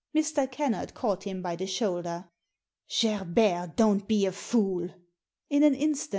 [0.15, 0.49] Mr.
[0.51, 2.27] Kennard caught him by the shoulder."
[3.01, 4.89] Gerbert, don't be a fool!"
[5.51, 6.09] In an instant M.